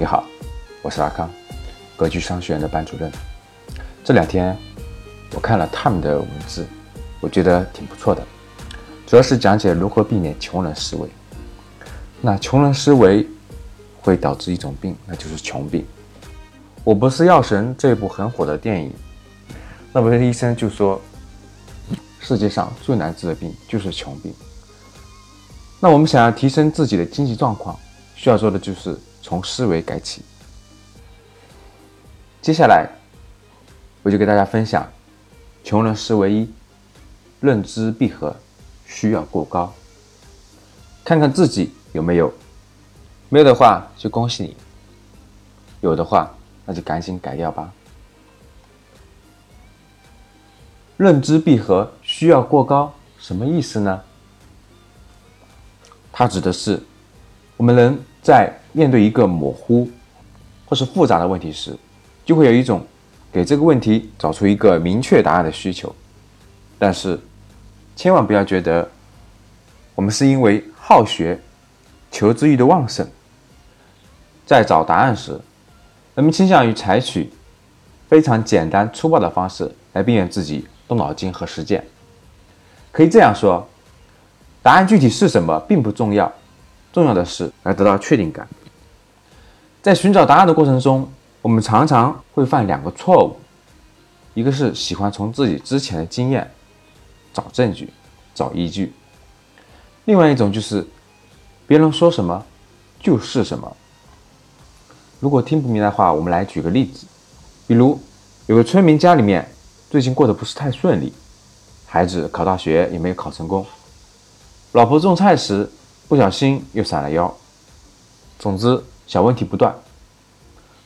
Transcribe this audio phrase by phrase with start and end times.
[0.00, 0.24] 你好，
[0.80, 1.28] 我是阿康，
[1.96, 3.10] 格局商学院的班主任。
[4.04, 4.56] 这两天
[5.34, 6.64] 我看了他们的文字，
[7.18, 8.24] 我觉得挺不错的，
[9.08, 11.08] 主要是讲解如何避免穷人思维。
[12.20, 13.26] 那穷人思维
[14.00, 15.84] 会导致一种病，那就是穷病。
[16.84, 18.92] 我不是药神这部很火的电影，
[19.92, 21.00] 那不是医生就说
[22.20, 24.32] 世界上最难治的病就是穷病。
[25.80, 27.76] 那我们想要提升自己的经济状况，
[28.14, 28.96] 需要做的就是。
[29.28, 30.22] 从思维改起。
[32.40, 32.88] 接下来，
[34.02, 34.90] 我就给大家分享
[35.62, 36.50] 穷人思维一：
[37.38, 38.34] 认知闭合
[38.86, 39.70] 需要过高。
[41.04, 42.32] 看看自己有没有，
[43.28, 44.56] 没有的话就恭喜你；
[45.82, 47.70] 有的话，那就赶紧改掉吧。
[50.96, 54.02] 认知闭合需要过高，什么意思呢？
[56.10, 56.82] 它指的是
[57.58, 58.52] 我们人在。
[58.72, 59.90] 面对一个模糊
[60.66, 61.76] 或是复杂的问题时，
[62.24, 62.86] 就会有一种
[63.32, 65.92] 给这个问题找出一个明确答案的需求。
[66.78, 67.18] 但是，
[67.96, 68.88] 千万不要觉得
[69.96, 71.36] 我们是因为好学、
[72.12, 73.04] 求知欲的旺盛，
[74.46, 75.32] 在找答案时，
[76.14, 77.30] 人们倾向于采取
[78.08, 81.82] 非常简单粗暴的方式来避免自己动脑筋和实践。
[82.92, 83.66] 可以这样说，
[84.62, 86.30] 答案具体是什么并不重要，
[86.98, 88.48] 重要的是来得到确定感。
[89.80, 91.08] 在寻找答案的过程中，
[91.40, 93.36] 我们常常会犯两个错误：
[94.34, 96.50] 一个是喜欢从自己之前的经验
[97.32, 97.88] 找证据、
[98.34, 98.88] 找依据；
[100.06, 100.84] 另外一种就是
[101.68, 102.44] 别人说什么
[103.00, 103.76] 就是什么。
[105.20, 107.06] 如果听不明白的话，我们来举个例子，
[107.68, 107.96] 比如
[108.46, 109.48] 有个村民家里面
[109.88, 111.12] 最近过得不是太顺利，
[111.86, 113.64] 孩子考大学也没有考成功，
[114.72, 115.70] 老婆种菜时
[116.08, 117.32] 不小心又闪了腰，
[118.38, 118.82] 总之。
[119.06, 119.74] 小问题不断，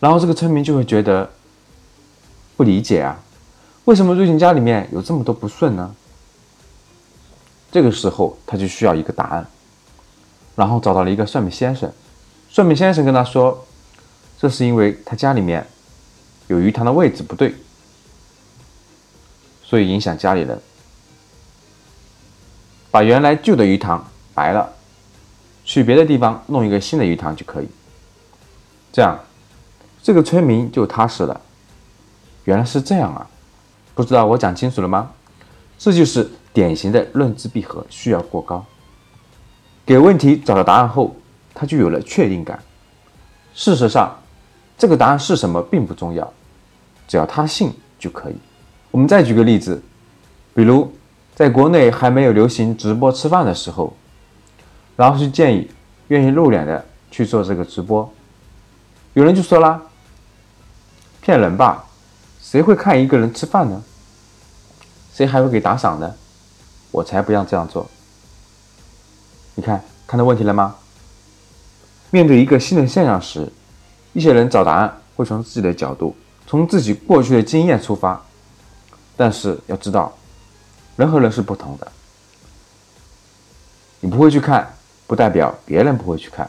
[0.00, 1.30] 然后这个村民就会觉得
[2.56, 3.16] 不理解啊，
[3.84, 5.94] 为什么最近家里面有这么多不顺呢？
[7.70, 9.46] 这个时候他就需要一个答案，
[10.56, 11.88] 然后找到了一个算命先生，
[12.50, 13.64] 算命先生跟他说，
[14.36, 15.64] 这是因为他家里面
[16.48, 17.54] 有鱼塘的位置不对，
[19.62, 20.60] 所以影响家里人，
[22.90, 24.04] 把原来旧的鱼塘
[24.34, 24.72] 白了，
[25.68, 27.68] 去别的地方弄一个新的鱼塘就可以。
[28.90, 29.18] 这样，
[30.02, 31.38] 这个村民就踏实了。
[32.44, 33.28] 原来是这样啊！
[33.94, 35.10] 不知道我讲清楚了吗？
[35.78, 38.64] 这就是典型的认知闭合需要过高。
[39.84, 41.14] 给问题找到答案后，
[41.52, 42.58] 他就有了确定感。
[43.52, 44.16] 事实上，
[44.78, 46.32] 这个答案是什么并不重要，
[47.06, 48.36] 只要他信就可以。
[48.90, 49.82] 我们再举个例子，
[50.54, 50.90] 比如
[51.34, 53.94] 在国内还没有流行直播吃饭的时候，
[54.98, 55.70] 然后去建议
[56.08, 58.12] 愿意露脸的去做这个直播。
[59.14, 59.80] 有人就说啦
[61.22, 61.84] ：“骗人吧，
[62.42, 63.80] 谁会看一个人吃饭呢？
[65.14, 66.12] 谁还会给打赏呢？
[66.90, 67.88] 我才不要这样做。”
[69.54, 70.74] 你看看到问题了吗？
[72.10, 73.48] 面对一个新的现象时，
[74.14, 78.20] 一些人找答案会从自己的角度，从自己过去的经验出发，
[79.16, 80.12] 但是要知道，
[80.96, 81.86] 人和人是不同的。
[84.00, 84.74] 你不会去看，
[85.08, 86.48] 不代表别人不会去看。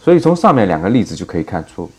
[0.00, 1.90] 所以从上面两个例子就可以看出，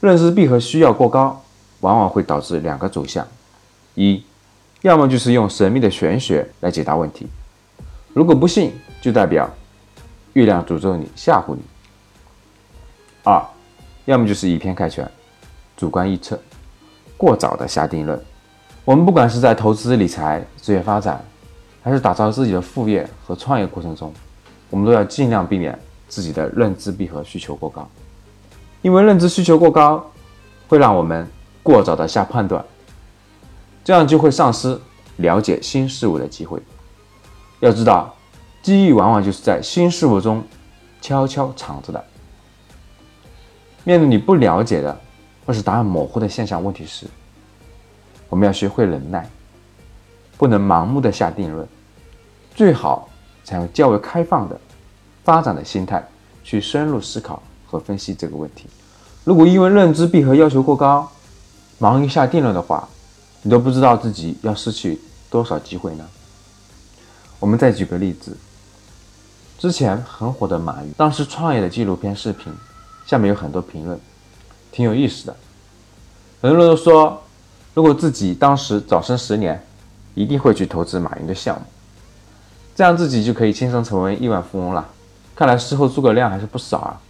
[0.00, 1.44] 认知闭合需要过高，
[1.80, 3.24] 往往会导致两个走向：
[3.94, 4.24] 一，
[4.80, 7.28] 要么就是用神秘的玄学来解答问题，
[8.14, 8.72] 如果不信，
[9.02, 9.48] 就代表
[10.32, 11.60] 月亮诅咒你、吓唬你；
[13.24, 13.44] 二，
[14.06, 15.06] 要么就是以偏概全、
[15.76, 16.40] 主观臆测、
[17.18, 18.18] 过早的下定论。
[18.84, 21.22] 我们不管是在投资理财、职业发展，
[21.82, 24.12] 还是打造自己的副业和创业过程中，
[24.70, 25.78] 我们都要尽量避免。
[26.08, 27.88] 自己的认知闭合需求过高，
[28.82, 30.04] 因为认知需求过高，
[30.68, 31.26] 会让我们
[31.62, 32.62] 过早的下判断，
[33.82, 34.78] 这样就会丧失
[35.16, 36.60] 了解新事物的机会。
[37.60, 38.14] 要知道，
[38.60, 40.44] 机遇往往就是在新事物中
[41.00, 42.04] 悄悄藏着的。
[43.82, 45.00] 面对你不了解的
[45.46, 47.06] 或是答案模糊的现象问题时，
[48.28, 49.26] 我们要学会忍耐，
[50.42, 51.64] 不能盲目的下定论，
[52.52, 53.08] 最好
[53.44, 54.60] 采用较为开放的。
[55.22, 56.04] 发展的心态
[56.42, 58.66] 去深入思考和分析这个问题。
[59.22, 61.08] 如果因为认知闭合要求过高，
[61.78, 62.88] 忙于下定论的话，
[63.42, 65.00] 你都不知道自己要失去
[65.30, 66.04] 多少机会呢？
[67.38, 68.36] 我们再举个例子，
[69.60, 72.52] 之前很火的马云当时创业的纪录片视频，
[73.06, 73.96] 下面有很多评论，
[74.72, 75.36] 挺有意思的。
[76.40, 77.22] 很多人都说，
[77.74, 79.64] 如果自己当时早生十年，
[80.14, 81.62] 一定会去投资马云的项目，
[82.74, 84.88] 这样自己就可以轻松成为亿万富翁了。
[85.34, 87.00] 看来事后诸葛亮还是不少啊。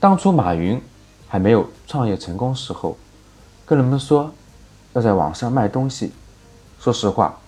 [0.00, 0.80] 当初马云
[1.28, 2.96] 还没有创业成功时候，
[3.64, 4.32] 跟人们说
[4.92, 6.12] 要在网上卖东西，
[6.80, 7.38] 说实话，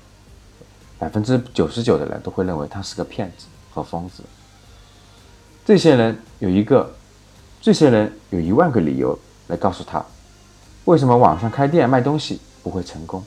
[0.98, 4.22] 百分之九十九的人都会认为他是个骗子和疯子。
[5.64, 6.90] 这些人有一个，
[7.60, 10.04] 这些人有一万个理由来告诉他，
[10.84, 13.22] 为什么网上开店卖东西不会成功。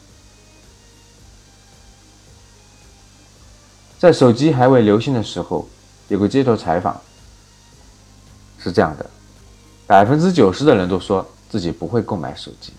[4.01, 5.67] 在手机还未流行的时候，
[6.07, 6.99] 有个街头采访
[8.57, 9.05] 是这样的：
[9.85, 12.73] 百分之九十的人都说自己不会购买手机，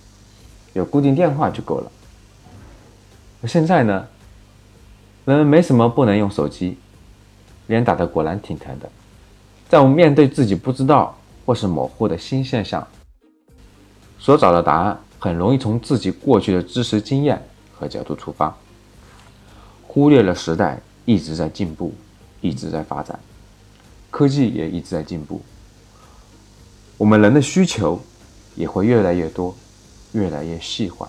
[0.73, 1.93] 有固定电话就够了。
[3.41, 4.05] 而现在呢，
[5.25, 6.77] 人们没什么不能用手机，
[7.69, 8.91] 脸打的果然挺疼的。
[9.69, 11.17] 在我们面对自己不知道
[11.47, 12.85] 或是模糊的新现象，
[14.19, 17.41] 所找的答案很容易从自己过去的知识经验
[17.79, 18.53] 和角度出发，
[19.87, 20.81] 忽略了时代。
[21.05, 21.93] 一直在进步，
[22.41, 23.19] 一直在发展，
[24.11, 25.41] 科技也一直在进步。
[26.97, 28.01] 我们人的需求
[28.55, 29.57] 也会越来越多，
[30.13, 31.09] 越来越细化。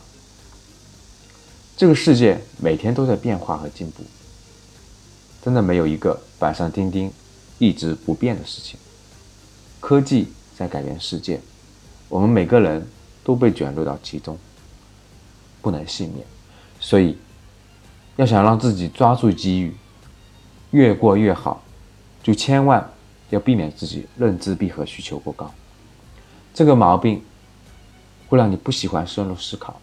[1.78, 4.04] 这个世界每天都在变化和进步，
[5.44, 7.12] 真的没有一个板上钉钉、
[7.60, 8.80] 一直不变的事情。
[9.80, 11.39] 科技在改变世界，
[12.10, 12.88] 我们每个人
[13.24, 14.38] 都被卷入到其中，
[15.62, 16.25] 不能幸免。
[16.80, 17.18] 所以，
[18.16, 19.75] 要想让自己抓住机遇。
[20.74, 21.62] 越过越好，
[22.24, 22.90] 就千万
[23.30, 25.50] 要避免自己认知闭合需求过高。
[26.52, 27.22] 这个毛病
[28.28, 29.80] 会让你不喜欢深入思考，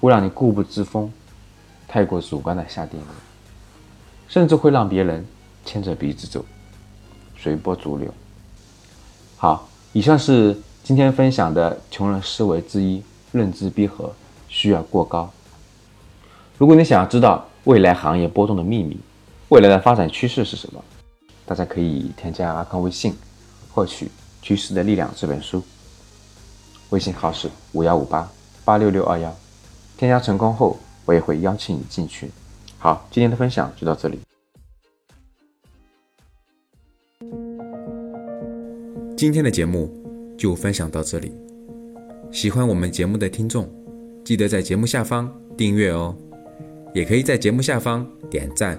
[0.00, 1.12] 会让你固步自封，
[1.88, 3.10] 太过主观的下定论，
[4.28, 5.26] 甚至会让别人
[5.64, 6.44] 牵着鼻子走，
[7.36, 8.14] 随波逐流。
[9.36, 13.02] 好，以上是今天分享的穷人思维之一——
[13.32, 14.14] 认知闭合
[14.48, 15.28] 需要过高。
[16.56, 18.96] 如果你想要知道未来行业波动的秘密，
[19.48, 20.84] 未来的发展趋势是什么？
[21.46, 23.14] 大家可以添加阿康微信，
[23.72, 24.04] 获取
[24.42, 25.62] 《趋势的力量》这本书。
[26.90, 28.30] 微信号是五幺五八
[28.64, 29.34] 八六六二幺。
[29.96, 32.30] 添加成功后，我也会邀请你进群。
[32.78, 34.20] 好，今天的分享就到这里。
[39.16, 39.90] 今天的节目
[40.36, 41.32] 就分享到这里。
[42.30, 43.66] 喜欢我们节目的听众，
[44.22, 46.14] 记得在节目下方订阅哦，
[46.94, 48.78] 也可以在节目下方点赞。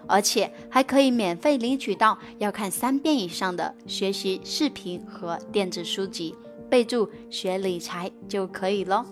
[0.11, 6.35] 而且还可以免费领取到要看三遍以上的学习视频和电子书籍，
[6.69, 9.05] 备注学理财就可以了。